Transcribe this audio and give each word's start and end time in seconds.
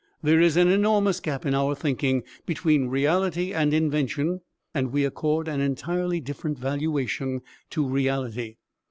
There 0.23 0.41
is 0.41 0.57
an 0.57 0.67
enormous 0.67 1.19
gap 1.19 1.45
in 1.45 1.53
our 1.53 1.75
thinking 1.75 2.23
between 2.47 2.87
reality 2.87 3.53
and 3.53 3.71
invention 3.71 4.41
and 4.73 4.91
we 4.91 5.05
accord 5.05 5.47
an 5.47 5.61
entirely 5.61 6.19
different 6.19 6.57
valuation 6.57 7.41
to 7.69 7.87
reality. 7.87 8.55